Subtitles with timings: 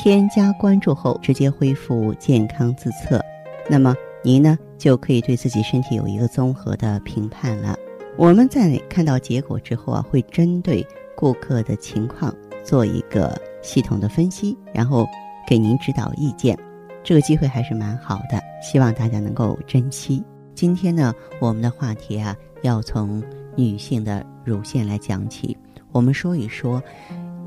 [0.00, 3.20] 添加关注后，直接恢复健康自测，
[3.68, 7.76] 那么您呢就可以对自己身体有一个综合的评判了。
[8.16, 15.04] 我们在看到结果之后啊，会针对顾客的情况做一个系统的分析，然后
[15.48, 16.56] 给您指导意见。
[17.02, 20.22] 这个机会还是蛮好的，希望大家能够珍惜。
[20.54, 23.20] 今天呢，我们的话题啊，要从
[23.56, 25.58] 女性的乳腺来讲起，
[25.90, 26.80] 我们说一说。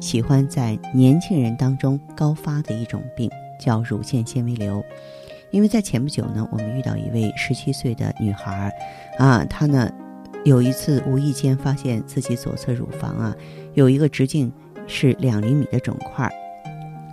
[0.02, 4.84] 喜欢在年轻人当中高发的一种病叫乳腺纤维瘤，
[5.52, 8.74] 因为在前不久呢，我们遇到一位十七岁的女孩，
[9.20, 9.90] 啊，她呢
[10.44, 13.36] 有一次无意间发现自己左侧乳房啊
[13.76, 14.52] 有一个直径
[14.88, 16.30] 是两厘米的肿块，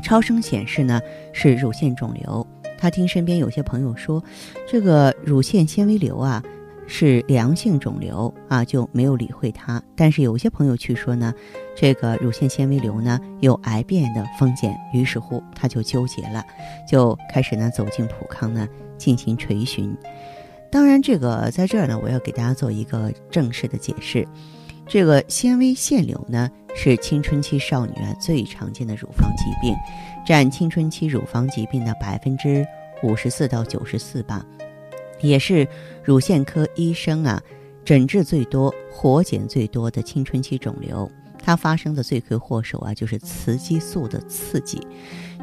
[0.03, 0.99] 超声显示呢
[1.35, 2.45] 是乳腺肿瘤。
[2.79, 4.25] 她听身边有些朋友说，
[4.67, 6.43] 这个乳腺纤维瘤啊。
[6.89, 9.81] 是良性肿瘤啊，就没有理会它。
[9.95, 11.33] 但是有些朋友去说呢，
[11.77, 16.43] 这个乳腺纤维瘤呢有癌变的风险，于是乎他就纠结了，
[16.91, 19.95] 就开始呢走进普康呢进行垂询。
[20.73, 24.27] 当然，这个在这儿呢，我要给大家做一个正式的解释。
[24.87, 29.77] 这个纤维腺瘤呢是青春期少女啊最常见的乳房疾病，
[30.27, 32.67] 占青春期乳房疾病的百分之
[33.03, 34.43] 五十四到九十四吧。
[35.21, 35.67] 也是
[36.05, 37.43] 乳腺科医生啊
[37.85, 41.11] 诊治最多、活检最多的青春期肿瘤，
[41.43, 44.81] 它发生的罪魁祸首啊就是雌激素的刺激，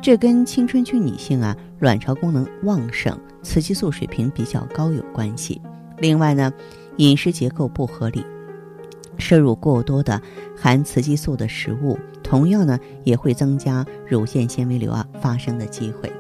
[0.02, 5.60] 这跟青春期女性啊卵巢功能旺盛、雌激素水平比较高有关系。
[5.98, 6.54] 另外呢，
[6.98, 8.24] 饮食结构不合理，
[9.18, 10.22] 摄入过多的
[10.56, 16.12] 含雌激素的食物，同样呢也会增加乳腺纤维瘤啊发生的机会。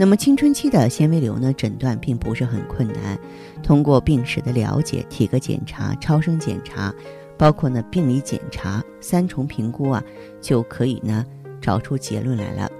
[0.00, 3.18] 那么青春期的纤维瘤呢，诊断并不是很困难，
[3.64, 6.94] 通过病史的了解、体格检查、超声检查，
[7.36, 10.00] 包括呢病理检查三重评估啊，
[10.40, 11.26] 就可以呢
[11.60, 12.70] 找出结论来了。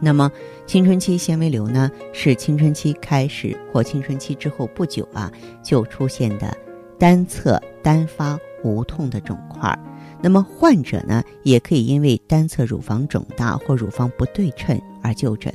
[0.00, 0.30] 那么
[0.64, 6.56] 青春期纤维瘤呢，是青春期开始或青春期之后不久啊就出现的
[6.96, 9.76] 单侧单发无痛的肿块。
[10.22, 15.52] 那么患者呢，也可以因为单侧乳房肿大或乳房不对称而就诊。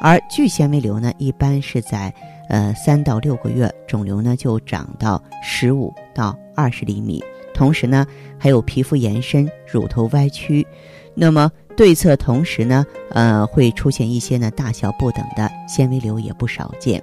[0.00, 2.12] 而巨纤维瘤呢，一般是在
[2.48, 7.22] 呃三到六个月，肿瘤呢就长到十五到二十厘米，
[7.52, 8.06] 同时呢
[8.38, 10.66] 还有皮肤延伸、乳头歪曲，
[11.14, 17.02] 那么对侧同时呢呃会出现一些呢大小不等的纤维瘤也不少见。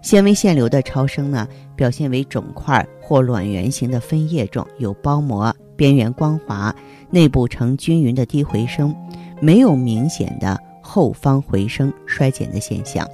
[0.00, 6.74] 纤维腺瘤的超声呢表现为肿块或卵圆形的分叶状，有包膜，边缘光滑，
[7.10, 8.94] 内部呈均匀的低回声，
[9.40, 10.60] 没有明显的。
[10.94, 13.04] 后方回声衰减的现象，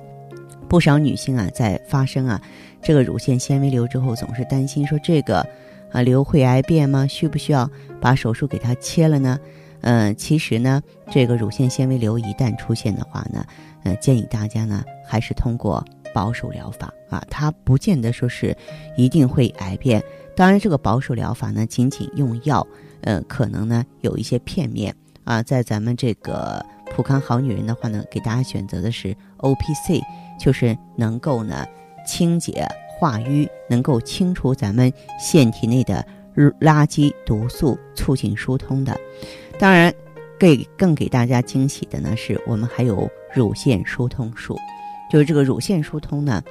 [0.69, 2.39] 不少女性啊，在发生啊
[2.83, 5.39] 这个乳腺纤维瘤之后，总是担心说这个
[5.91, 7.07] 啊瘤会癌变吗？
[7.07, 7.67] 需不需要
[7.99, 9.41] 把手术给它切了呢？
[9.81, 13.47] 嗯，其实呢，这个乳腺纤维瘤一旦出现的话呢，
[13.85, 15.83] 呃，建议大家呢还是通过
[16.13, 18.55] 保守疗法啊，它不见得说是
[18.95, 20.05] 一定会癌变。
[20.37, 22.67] 当然，这个保守疗法呢，仅仅用药，
[23.01, 26.63] 呃，可能呢有一些片面啊，在咱们这个。
[26.91, 30.03] 普康好女人的话呢，给大家选择的是 O P C，
[30.39, 31.67] 就是能够呢
[32.07, 32.67] 清洁
[32.99, 36.05] 化瘀，能够清除咱们腺体内的
[36.61, 38.99] 垃圾毒素，促进疏通的。
[39.59, 39.93] 当然，
[40.39, 44.59] 给更给大家惊喜的呢，是我们还有乳腺疏通术，
[45.11, 46.43] 就是这个乳腺疏通呢，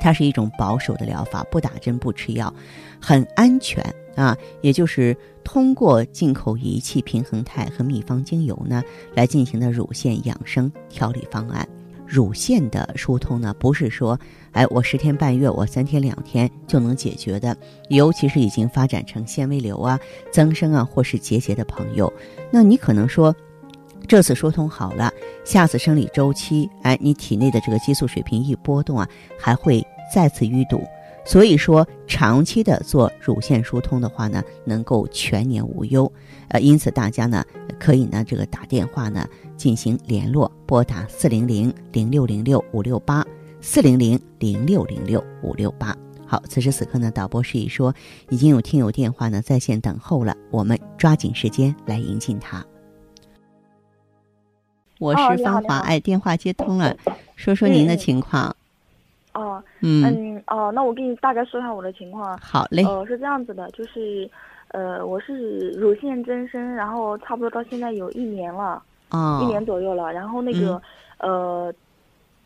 [0.00, 2.52] 它是一种保守的疗法，不打针不吃药，
[3.00, 3.84] 很安全。
[4.16, 8.80] 啊，也就是通过进口仪器平衡肽和秘方精油呢，
[9.12, 11.68] 来进行的乳腺养生调理方案。
[12.06, 14.16] 乳腺的疏通呢，不是说，
[14.52, 17.56] 哎，我十天半月，我三天两天就能解决的。
[17.88, 19.98] 尤其是已经发展成纤维瘤啊、
[20.30, 22.12] 增生啊或是结节的朋友，
[22.52, 23.34] 那你可能说，
[24.06, 25.12] 这次疏通好了，
[25.44, 29.08] 下次生理周期，哎，你体内的这个激素水平一波动啊，
[29.38, 30.82] 还会再次淤堵。
[31.26, 36.10] 所以说，长期的做乳腺疏通的话呢，能够全年无忧。
[36.48, 37.42] 呃，因此大家呢
[37.80, 43.26] 可以呢这个打电话呢进行联络，拨打四零零零六零六五六八
[43.62, 45.96] 四零零零六零六五六八。
[46.26, 47.94] 好，此时此刻呢，导播示意说
[48.28, 52.62] 已经有听友电话呢在线等候了，我们抓紧时间来迎进他。
[54.98, 56.96] 我是芳华，哎，电话接通了，
[57.36, 58.54] 说说您的情况。
[59.32, 62.38] 哦，嗯嗯哦，那我给你大概说一下我的情况。
[62.38, 62.84] 好嘞。
[62.84, 64.30] 哦，是这样子的，就是，
[64.68, 68.80] 呃，我是乳腺增生，然后差不多到现在有一年了，
[69.10, 70.12] 哦，一年左右了。
[70.12, 70.80] 然后那个，
[71.18, 71.74] 呃，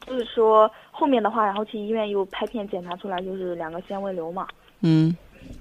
[0.07, 4.47] 就是说后面的话，然后去医院又拍片检查出来就是两个纤维瘤嘛。
[4.81, 5.15] 嗯。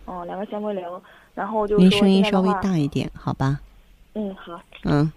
[0.06, 1.02] 哦，两个纤维瘤，
[1.36, 3.60] 然后就您声音稍微大一点，好吧？
[4.14, 4.60] 嗯，好。
[4.86, 5.12] 嗯。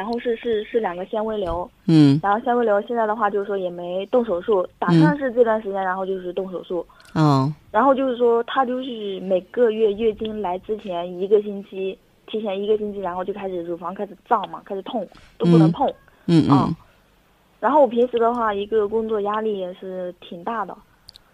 [0.00, 6.78] 然后是是是两个纤维瘤，嗯，然后纤维瘤现在的话就是说也没动手术，打算是这段时间，然后就是动手术，
[7.12, 15.06] 哦，然后就是说他就是每个月月经来之前一个星期，提前一个星期，然后就开始乳房开始胀嘛，开始痛，
[15.36, 15.86] 都不能碰，
[16.24, 16.46] 嗯。
[16.50, 16.74] 嗯，
[17.60, 20.74] 然后我平时的话，一个工作压力也是挺大的，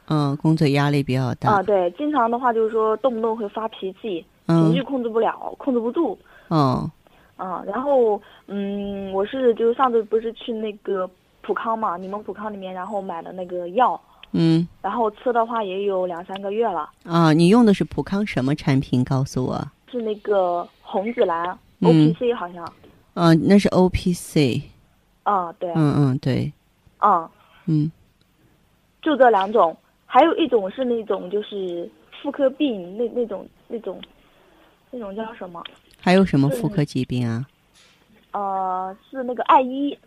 [0.09, 6.19] 嗯，工作压力比较大，啊对，经常的话就是说动不动会发脾气，情绪控制不了，控制不住，
[6.49, 6.91] 哦。
[7.39, 11.09] 嗯，然后嗯，我是就上次不是去那个
[11.43, 14.01] 普康嘛，你们普康里面，然后买的那个药，
[14.33, 16.91] 嗯，然后吃的话也有两三个月了。
[17.05, 19.05] 啊，你用的是普康什么产品？
[19.05, 19.63] 告诉我。
[19.91, 21.49] 是那个红紫蓝
[21.83, 22.73] O P C 好像。
[23.15, 24.63] 嗯，那是 O P C。
[25.23, 25.71] 啊，对。
[25.75, 26.53] 嗯嗯，对。
[26.99, 27.31] 啊。
[27.67, 27.91] 嗯。
[29.03, 31.89] 就这两种，还有一种是那种就是
[32.21, 34.01] 妇科病那那种那种，
[34.91, 35.63] 那种叫什么？
[36.07, 37.45] 还有什么妇科疾病啊？
[38.31, 39.99] 呃，是那个艾依。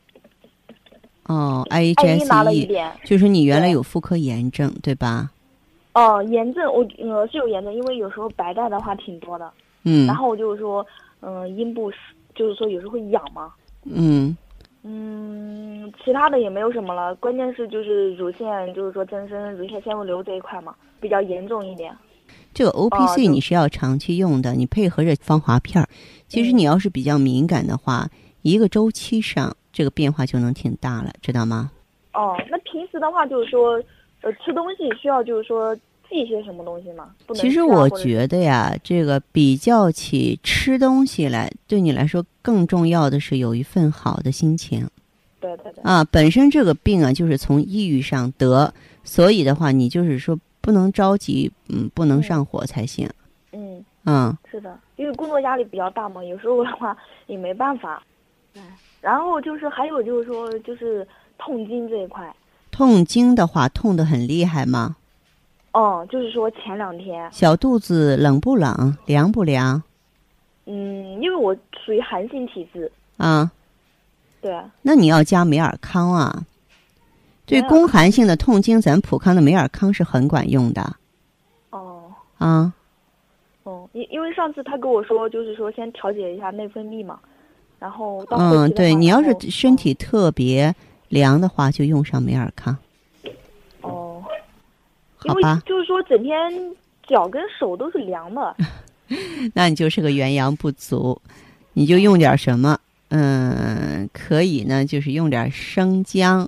[1.26, 5.30] 哦，I E S E，就是你原来有妇科炎症，对吧？
[5.94, 9.52] 哦，炎症我呃是有炎症，因为有时候白带的话挺多的。
[9.84, 10.08] 嗯。
[10.08, 10.88] 然后我就是说，
[11.20, 11.98] 嗯，阴部是
[12.34, 13.52] 就是说有时候会痒嘛。
[13.84, 14.38] 嗯。
[14.84, 21.94] 嗯，其他的也没有什么了，关键是就是乳腺就是说增生、乳腺纤维瘤这一块嘛，比较严重一点。
[22.60, 25.88] 这个 O P C 你是要长期用的，你配合着芳华片儿。
[26.28, 28.10] 其实你要是比较敏感的话，
[28.42, 31.72] 一个周期上这个变化就能挺大了，知道吗？
[32.14, 33.82] 哦，那平时的话就是说，
[34.24, 35.74] 呃，吃东西需要就是说
[36.10, 37.12] 忌一些什么东西吗？
[37.34, 44.86] 其实我觉得呀，这个比较起吃东西来，对你来说更重要的是有一份好的心情。
[45.40, 45.82] 对对对。
[45.84, 48.74] 啊，本身这个病啊就是从抑郁上得，
[49.06, 50.38] 所以的话你就是说。
[50.70, 53.10] 不能着急，嗯，不能上火才行。
[53.54, 56.96] 嗯嗯，是的，因为工作压力比较大嘛，有时候的话
[57.26, 58.04] 也没办法。
[58.54, 58.62] 嗯，
[59.02, 61.08] 然后就是还有就是说，就是
[61.40, 62.32] 痛经这一块。
[62.70, 64.96] 痛经的话，痛得很厉害吗？
[65.72, 67.28] 哦，就是说前两天。
[67.32, 68.96] 小肚子冷不冷？
[69.08, 69.82] 凉不凉？
[70.68, 72.92] 嗯，因为我属于寒性体质。
[73.18, 73.52] 啊。
[74.40, 74.56] 对。
[74.84, 76.46] 那你要加美尔康啊。
[77.50, 80.96] 对宫寒性的痛经，咱普康的美尔康是很管用的。
[81.72, 82.04] 哦。
[82.38, 82.74] 啊。
[83.64, 87.20] 哦，因因为上次他跟我说，就是说先调节一下内分泌嘛，
[87.80, 90.74] 然后到嗯，对你要是身体特别
[91.10, 92.76] 凉的话，就用上美尔康。
[93.82, 94.24] 哦。
[95.18, 95.62] 好吧。
[95.66, 96.38] 就是说，整天
[97.08, 98.56] 脚跟手都是凉的。
[99.54, 101.20] 那你就是个元阳不足，
[101.74, 102.78] 你就用点什么？
[103.10, 106.48] 嗯，可以呢，就是用点生姜。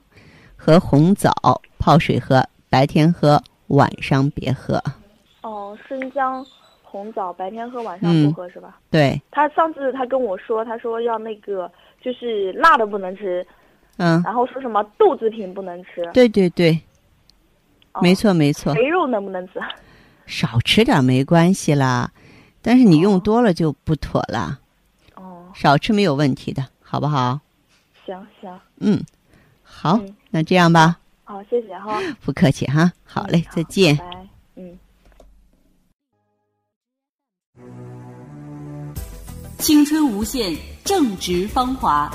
[0.64, 1.32] 和红枣
[1.80, 4.80] 泡水喝，白天喝，晚上别喝。
[5.42, 6.46] 哦，生姜、
[6.84, 8.78] 红枣，白天喝，晚上不喝是吧？
[8.92, 9.20] 对。
[9.32, 13.44] 他上次他跟我说，他说要那个就是辣的不能吃，
[13.98, 16.08] 嗯，然后说什么豆制品不能吃。
[16.14, 16.80] 对对对，
[18.00, 18.72] 没错没错。
[18.76, 19.54] 肥肉能不能吃？
[20.28, 22.12] 少吃点没关系啦，
[22.62, 24.60] 但是你用多了就不妥了。
[25.16, 25.48] 哦。
[25.56, 27.40] 少吃没有问题的，好不好？
[28.06, 28.60] 行行。
[28.80, 29.04] 嗯。
[29.82, 30.96] 好，那这样吧。
[31.24, 32.00] 好，谢谢哈。
[32.24, 33.98] 不客气哈，好嘞，再见。
[33.98, 34.28] 拜。
[34.56, 34.78] 嗯。
[39.58, 42.14] 青春无限，正值芳华，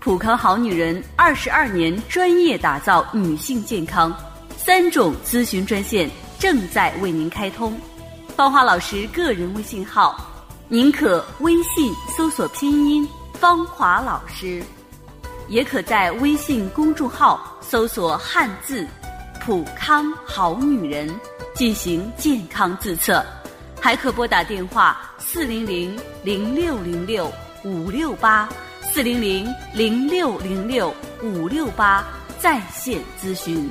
[0.00, 4.12] 普康好女人二十二年专业打造女性健康，
[4.56, 7.78] 三种咨询专线正在为您开通。
[8.34, 10.20] 芳华老师个人微信号，
[10.66, 14.60] 您可微信搜索拼音“芳华老师”。
[15.48, 18.86] 也可在微信公众号搜索汉字
[19.44, 21.08] “普康好女人”
[21.54, 23.24] 进行健康自测，
[23.80, 27.30] 还可拨打电话四零零零六零六
[27.62, 28.48] 五六八
[28.80, 32.06] 四零零零六零六五六八
[32.38, 33.70] 在线咨询。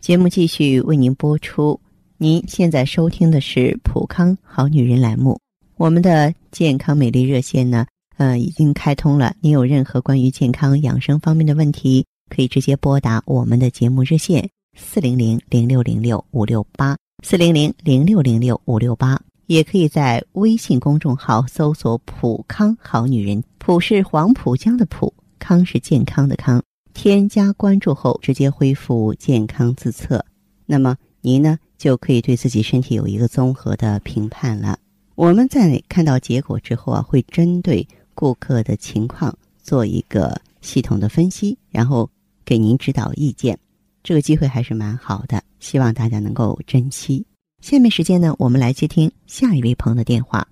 [0.00, 1.78] 节目继续为您播出。
[2.22, 5.40] 您现在收听的是《普康好女人》栏目，
[5.78, 7.86] 我们的健康美丽热线呢，
[8.18, 9.34] 呃，已经开通了。
[9.40, 14.46] 您有任何关于健康养生方面的问题，可以直接拨打我们的节目热线
[14.76, 26.62] 四零零零六零六五六八四零零零六零六五六八，也可以在微信公众号搜索“普康好女人”，普是黄浦江的浦，康是健康的康。
[26.92, 30.22] 添加关注后，直接恢复健康自测，
[30.66, 34.78] 那么您呢就可以对自己身体有一个综合的评判了。
[35.14, 42.08] 我们在看到结果之后啊，会针对顾客的情况做一个系统的分析，然后
[42.44, 43.58] 给您指导意见。
[44.02, 47.26] 这个机会还是蛮好的，希望大家能够珍惜。
[47.60, 50.48] 下面时间呢，我们来接听下一位朋友的电话。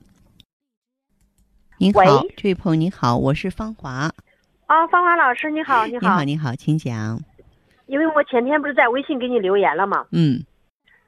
[1.79, 4.13] 您好，这位朋友您好，我是芳华。
[4.67, 7.19] 啊，芳华老师你好，你好，你好，你好，请讲。
[7.87, 10.05] 因为我前天不是在微信给你留言了吗？
[10.11, 10.45] 嗯。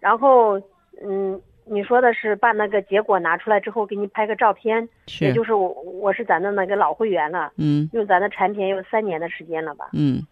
[0.01, 0.61] 然后，
[1.03, 4.89] 嗯，你说的是把那个结果拿出来之后，给你拍个照片。
[5.07, 5.27] 是。
[5.27, 7.53] 也就是我，我是咱的那个老会员了。
[7.57, 7.89] 嗯。
[7.93, 9.91] 用咱的产品有三年的时间了吧？
[9.93, 10.27] 嗯。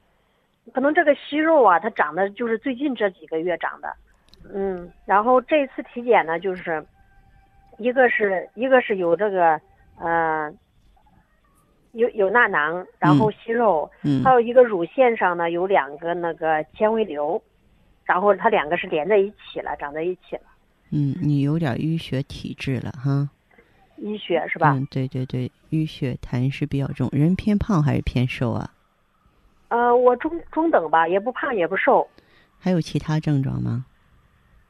[0.73, 3.95] 可能这个息肉啊，它长的就是最近这几个月长的。
[4.53, 4.91] 嗯。
[5.05, 6.85] 然后这次体检呢，就是
[7.79, 9.61] 一个是一个是有这个
[10.01, 10.53] 呃。
[11.93, 13.91] 有有钠囊，然后息肉，
[14.23, 17.43] 还有一个乳腺上呢有两个那个纤维瘤，
[18.09, 20.43] 然后它两个是连在一起了，长在一起了。
[20.91, 23.29] 嗯，你有点淤血体质了哈。
[24.01, 24.73] 淤血是吧？
[24.73, 27.11] 嗯，对对对，淤血痰湿比较重。
[27.13, 28.71] 人偏胖还是偏瘦啊？
[29.69, 32.09] 呃，我中中等吧，也不胖也不瘦。
[32.59, 33.85] 还有其他症状吗？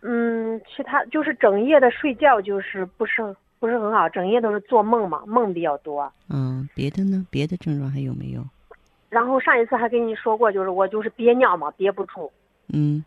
[0.02, 3.36] 嗯，其他就是整夜的睡觉就是不是。
[3.60, 6.12] 不是很好，整夜都是做梦嘛，梦比较多。
[6.28, 7.26] 嗯，别的呢？
[7.28, 8.40] 别的症状还有没有？
[9.08, 12.30] 然后上一次还跟你说过，就是我就是憋尿嘛，憋不住。
[12.68, 13.04] 嗯，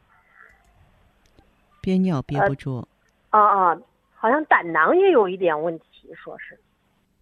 [1.81, 2.87] 憋尿憋不住。
[3.31, 3.77] 啊啊，
[4.13, 6.57] 好像胆囊也有一点问题，说是。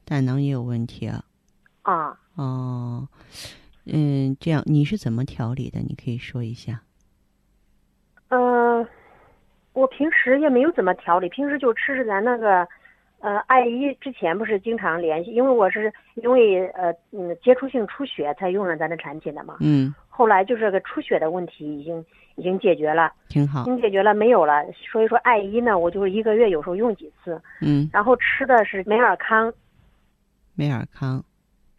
[0.06, 1.24] 胆囊也有问题啊。
[1.82, 2.20] 啊。
[2.36, 3.08] 哦，
[3.86, 5.80] 嗯，这样你是怎么调理的？
[5.80, 6.82] 你可以说一下。
[8.28, 8.88] 嗯，
[9.74, 12.68] 我平时也没有怎么调理，平时就吃着咱那个。
[13.22, 19.58] 呃，艾姨之前不是经常联系，因为我是因为呃嗯接触性出血才用了咱的产品的嘛。
[19.60, 19.94] 嗯。
[20.08, 23.12] 后来就是个出血的问题已经已经解决了。
[23.28, 23.62] 挺好。
[23.62, 24.64] 已经解决了，没有了。
[24.92, 27.42] 所以说艾姨呢，我就是一个月有时候用几次。
[27.62, 27.90] 嗯。
[27.92, 29.52] 然后吃的是美尔康。
[30.56, 31.24] 美尔康。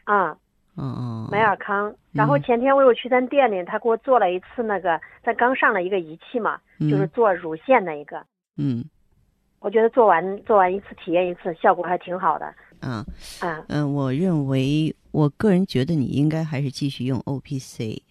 [0.05, 0.37] 啊。
[0.77, 1.29] 嗯嗯。
[1.31, 1.95] 美尔康。
[2.13, 8.23] 然后前天我又去咱店里，他给我做了一次那个，咱刚上了一个仪器嘛，就是做乳腺那一个。
[8.57, 8.85] 嗯。
[9.61, 12.47] 我觉得做完做完一次体验一次，效果还挺好的。
[12.81, 13.05] 啊，
[13.41, 18.03] 啊，嗯，我认为，我个人觉得你应该还是继续用 O P C。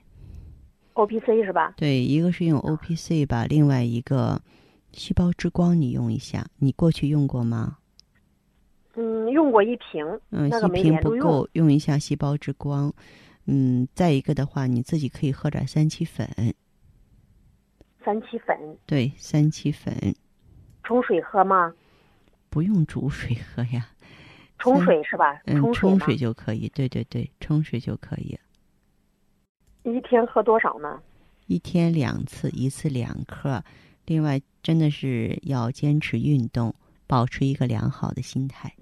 [0.93, 1.73] O P C 是吧？
[1.75, 4.39] 对，一个是用 O P C 吧，另外一个
[4.91, 7.77] 细胞之光你用一下，你过去用过吗？
[8.95, 12.93] 嗯，用过一瓶，嗯，一瓶不够，用一下细胞之光。
[13.45, 16.29] 嗯，再一个的话，你自己可以喝点三七粉。
[18.05, 18.55] 三七粉。
[18.85, 19.95] 对，三七粉。
[20.89, 21.71] 冲水喝吗？
[22.49, 23.87] 不用煮水喝呀，
[24.57, 25.39] 冲水是吧？
[25.45, 26.67] 嗯，冲水就可以。
[26.69, 28.35] 对对对，冲水就可以。
[29.83, 30.99] 一天喝多少呢？
[31.45, 33.63] 一天两次，一次两克。
[34.07, 36.73] 另外，真的是要坚持运动，
[37.05, 38.73] 保持一个良好的心态。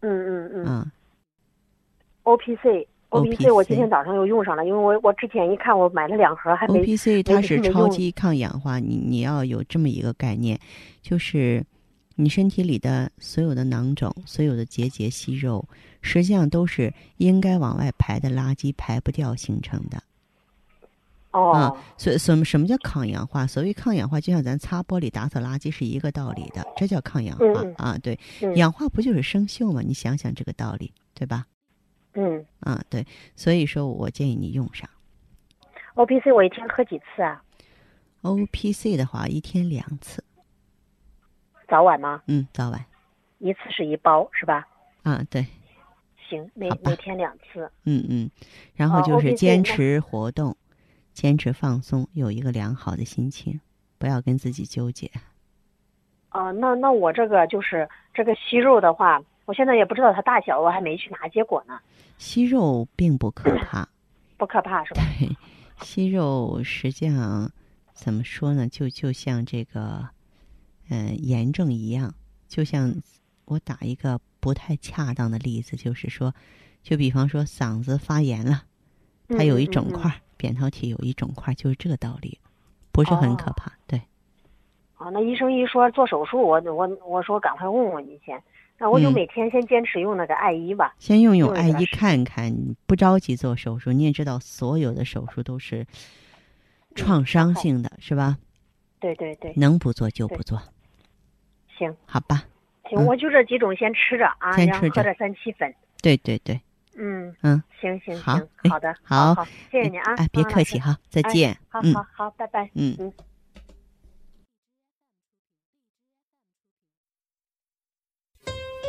[0.00, 0.64] 嗯嗯嗯。
[0.66, 0.90] 嗯。
[2.22, 10.58] O P C O P C，我今天早上又用上了，因为我我之前一看，我买了两盒，还没 O P C，它是超级抗氧化，你你要有这么一个概念。
[11.02, 11.62] 就是
[12.16, 15.62] 你身体里的所有的囊肿、所有的结节、息肉，
[16.00, 20.02] 实际上都是应该往外排的垃圾排不掉形成的。
[21.32, 23.46] 哦，所什么什么叫抗氧化？
[23.46, 27.98] 所谓抗氧化，就像咱擦玻璃、打扫垃圾是一个道理的，这叫抗氧化啊。
[28.02, 28.18] 对，
[28.54, 29.82] 氧化不就是生锈吗？
[29.84, 31.46] 你想想这个道理，对吧？
[32.14, 32.44] 嗯。
[32.60, 34.88] 啊，对，所以说我建议你用上。
[35.94, 37.42] O P C 我一天喝几次啊
[38.22, 40.24] ？O P C 的话，一天两次。
[41.68, 42.22] 早晚吗？
[42.26, 42.84] 嗯，早晚，
[43.38, 44.66] 一次是一包是吧？
[45.02, 45.46] 啊，对。
[46.28, 47.70] 行，每每天两次。
[47.84, 48.30] 嗯嗯，
[48.74, 50.56] 然后就是坚持活动，
[51.12, 53.60] 坚持放松，有一个良好的心情，
[53.98, 55.10] 不要跟自己纠结。
[56.30, 61.78] 哦，那那我这个就是这个息肉的话，我现在也不知道它大小，我还没去拿结果呢。
[62.18, 63.88] 息肉并不可怕，
[64.38, 65.02] 不可怕是吧？
[65.18, 65.36] 对，
[65.80, 67.50] 息肉实际上
[67.92, 68.68] 怎么说呢？
[68.68, 70.08] 就就像这个。
[70.90, 72.12] 嗯，炎症一样，
[72.48, 72.92] 就像
[73.46, 76.34] 我打一个不太恰当的例子，就是说，
[76.82, 78.64] 就比方说嗓子发炎了，
[79.28, 82.38] 它有一肿块，扁桃体有一肿块，就是这个道理，
[82.90, 83.72] 不是很可怕。
[83.86, 84.02] 对。
[84.98, 88.42] 哦，那医生一说做手术，我我我说赶快问问你先，
[88.82, 90.92] 那我就每天先坚持用那个艾依吧。
[90.98, 92.52] 先用用艾依看看，
[92.86, 93.92] 不着急做手术。
[93.92, 95.86] 你也知道，所有的手术都是
[96.96, 98.36] 创伤性的，是吧？
[98.98, 100.60] 对对对，能不做就不做，
[101.78, 102.44] 行好吧？
[102.90, 105.72] 行，嗯我就这几种先吃着啊，先吃着喝点三七粉。
[106.02, 106.60] 对对对，
[106.96, 111.56] 嗯嗯，行行好行，哎好的，好好，谢谢你啊，哎，别客气哈，再哎见。
[111.82, 112.68] 嗯好好好，拜拜。
[112.74, 113.12] 嗯嗯。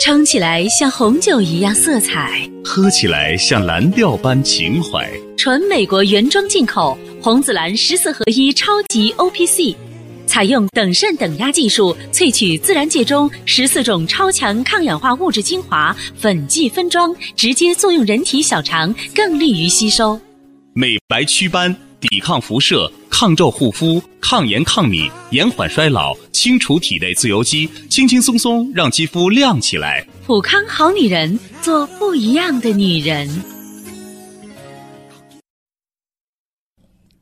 [0.05, 5.09] 撑起来像红酒一样色彩，喝起来像蓝调般情怀。
[5.37, 9.73] 纯美国原装进口红紫蓝十四合一超级 O P C，
[10.27, 20.19] 采用等渗等压技术萃取自然界中十四种超强抗氧化物质精华，粉剂分装，直接作用人体小肠，更利于吸收。
[20.73, 21.73] 美白祛斑，
[22.09, 30.05] 抵抗辐射，抗皱护肤，抗炎抗敏，延缓衰老，清除体内自由基，轻轻松松让肌肤亮起来。
[30.25, 33.29] 普康好女人，做不一样的女人。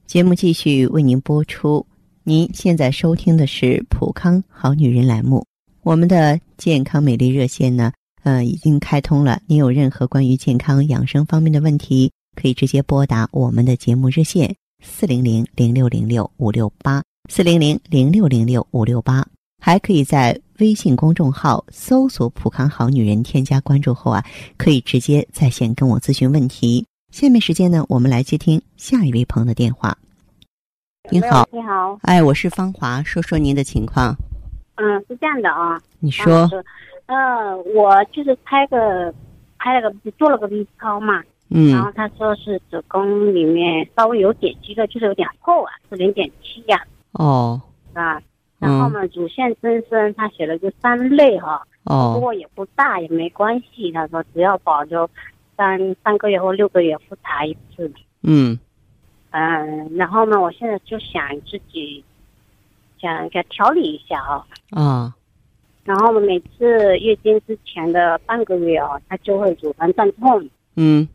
[0.07, 1.85] 节目继续为您播出。
[2.23, 5.45] 您现在收听的是《普康好女人》栏目，
[5.83, 7.91] 我们的健康美丽热线呢，
[8.23, 9.41] 呃，已经开通了。
[9.45, 19.25] 您有任何关于健康养生方面的问题，可以直接拨打我们的节目热线四零零零六零六五六八四零零零六零六五六八，
[19.59, 24.23] 还可以在微信公众号搜索“普康好女人”，添加关注后啊，
[24.57, 26.85] 可以直接在线跟我咨询问题。
[27.11, 29.97] 下面时间呢，我们来接听下一位朋友的电话。
[31.09, 34.15] 您好，你好，哎，我是芳华，说说您的情况。
[34.75, 36.49] 嗯，是这样的啊，你说，
[37.05, 39.13] 嗯，呃，我就是拍个
[39.59, 46.81] 拍了个做了个 B 超嘛，然后嗯，他说是子宫里面稍微有点肌肉，就是有点厚啊，是零点七呀，
[47.11, 47.61] 哦，
[47.93, 48.21] 啊，
[48.57, 55.09] 然后嗯，呢，乳腺增生，他写了个三类哈，不哦，过也不大，也没关系，他说只要保留
[55.57, 57.91] 三三个月或六个月复查一次，
[58.23, 58.57] 嗯，
[59.31, 62.01] 嗯，然后呢，我现在就想自己
[62.97, 64.45] 想给它调理一下啊。
[64.69, 65.13] 啊，
[65.83, 70.47] 然后每次月经之前的半个月啊，它就会乳房胀痛，
[70.77, 71.05] 嗯，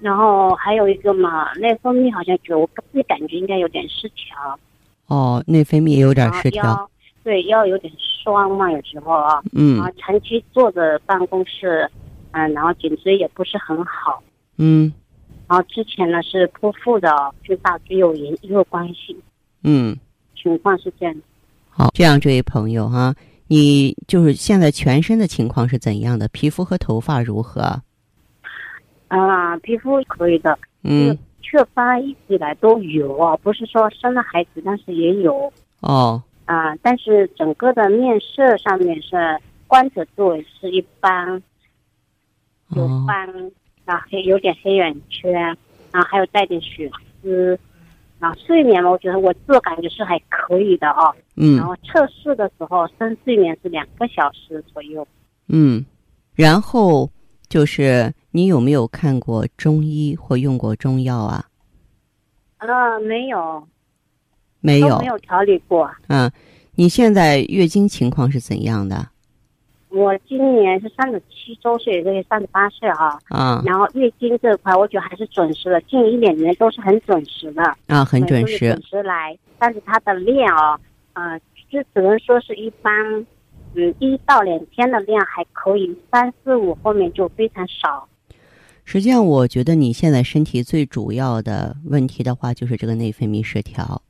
[0.00, 4.58] 然后还有一个嘛，内分泌好像觉得我自己感觉应该有点失调，
[5.06, 6.90] 哦，内分泌有点失调，腰
[7.24, 9.12] 对腰有点酸嘛，有时候。
[9.12, 9.80] 啊，嗯。
[9.80, 11.90] 啊长期坐着办公室，
[12.30, 14.22] 嗯，然后颈椎也不是很好，
[14.56, 14.92] 嗯。
[15.48, 17.10] 然后之前呢是剖腹的
[17.42, 19.16] 就，大椎有也有关系，
[19.64, 19.96] 嗯，
[20.40, 21.14] 情况是这样。
[21.14, 21.20] 的。
[21.70, 23.14] 好，这样，这位朋友哈，
[23.48, 26.28] 你就是现在全身的情况是怎样的？
[26.28, 27.82] 皮肤和头发如何？
[29.08, 35.52] 啊，皮肤可以的，嗯，雀斑一直以来都有啊，不是说生了孩子，但是也有。
[35.80, 39.16] 哦，啊，但是整个的面色上面是
[39.66, 41.42] 光泽度是一般，
[42.76, 43.50] 有哦，斑，
[43.84, 45.32] 啊黑有点黑眼圈，
[45.92, 46.90] 然后还有带点血
[47.22, 47.58] 丝，
[48.18, 51.14] 啊睡眠嘛，我觉得我自我感觉是还可以的哦。
[51.36, 55.06] 嗯然嗯后测试的时候深睡眠是两个小时左右。
[55.46, 55.84] 嗯，
[56.34, 57.08] 然后
[57.48, 61.46] 就是你有没有看过中医或用过中药啊？
[62.58, 63.66] 啊，没有，
[64.60, 65.90] 没有没，有调理过。
[66.08, 66.30] 嗯，
[66.74, 69.08] 你现在月经情况是怎样的？
[69.90, 77.62] 我今年是三十七周岁，这个三十八岁啊、啊然后月经这块，我觉得还是准时的，近一两年都是很准时的。
[77.86, 80.78] 啊，很准时准时来，但是它的量哦，
[81.14, 82.92] 呃，就只能说是一般，
[83.74, 88.08] 嗯，一到两天的量还可以，三四五后面就非常少。
[88.84, 94.00] 实际上，我觉得你现在身体最主要的问题的话，就是这个内分泌失调，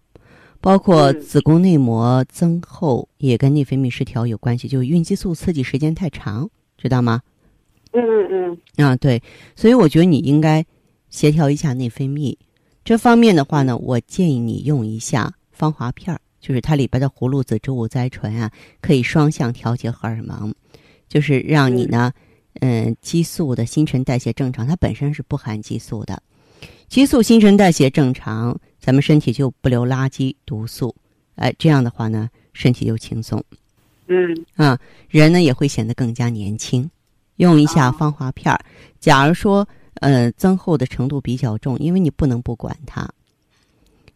[0.60, 7.20] 包括嗯子宫内膜增厚也跟内分泌失调有关系，就是孕激素刺激时间太长，知道吗？
[7.92, 9.20] 嗯嗯嗯啊，对，
[9.56, 10.64] 所以我觉得你应该
[11.08, 12.36] 协调一下内分泌。
[12.84, 20.50] 这方面的话呢，我建议你用一下芳华片儿，就是它里边的葫芦籽植物甾醇啊，可以双向调节荷尔蒙，
[21.06, 22.10] 就是让你呢，
[22.60, 26.22] 嗯、激素的新陈代谢正常，它本身是不含激素的，
[26.88, 30.96] 激素新陈代谢正常，咱们身体就不留垃圾毒素，
[31.34, 33.44] 哎，这样的话呢，身体就轻松。
[34.06, 34.78] 嗯啊，
[35.10, 36.90] 人呢也会显得更加年轻。
[37.36, 38.58] 用一下哦芳华片儿，
[38.98, 43.06] 假如说呃增厚的程度比较重，因为你不能不管它。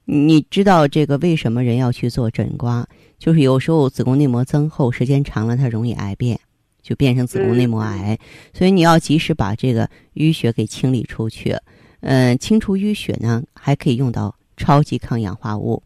[0.04, 2.86] 你知道这个为什么人要去做诊刮？
[3.18, 6.40] 就是有时候子宫内膜增厚时间长了，它容易癌变，
[6.82, 8.18] 就变成子宫内膜癌。
[8.52, 11.56] 所以你要及时把这个淤血给清理出去。
[12.00, 15.82] 呃，清除淤血呢，还可以用到超级抗氧化物，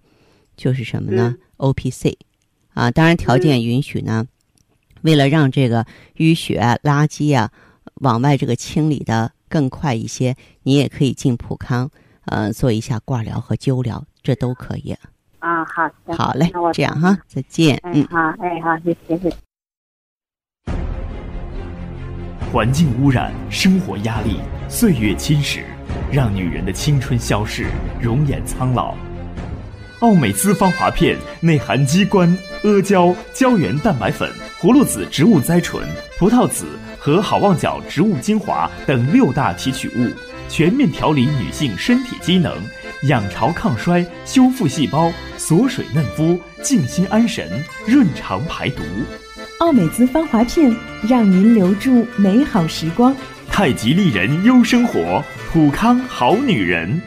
[0.56, 2.16] 就是什么呢、o p c
[2.72, 4.26] 啊，当然条件允许呢。
[5.02, 7.52] 为了让这个淤血、垃圾啊
[7.96, 11.90] 往外这个清理的更快一些，你也可以进普康，
[12.26, 14.96] 呃，做一下挂疗和灸疗，这都可以。
[15.38, 16.16] 啊，好的。
[16.16, 17.76] 好嘞那我，这样哈，再见。
[17.82, 19.36] 哎嗯，好，哎好，谢谢谢谢。
[22.52, 25.62] 环境污染、生活压力、岁月侵蚀，
[26.10, 27.66] 让女人的青春消逝，
[28.00, 28.94] 容颜苍老。
[30.00, 32.28] 奥美姿芳华片内含鸡冠、
[32.64, 35.86] 阿胶、胶原蛋白粉、葫芦籽植物甾醇、
[36.18, 36.66] 葡萄籽
[36.98, 40.10] 和好望角植物精华等六大提取物，
[40.48, 42.56] 全面调理女性身体机能，
[43.04, 48.82] 养巢抗衰，修复细胞，锁水嫩肤，静心安神，润肠排毒。
[49.60, 50.74] 奥美姿芳华片，
[51.08, 53.14] 让您留住美好时光。
[53.48, 57.00] 太极丽人优生活，普康好女人。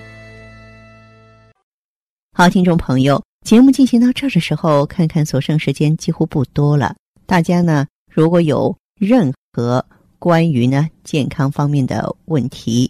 [2.34, 6.96] 好，听众朋友，节目进行到这儿的时候，看看所剩时间几乎不多了。
[7.26, 9.86] 大家呢，如果有任何
[10.18, 12.90] 关于呢健康方面的问题，